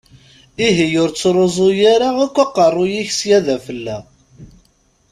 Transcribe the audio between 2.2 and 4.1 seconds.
akk aqeṛṛu-k sya d afella!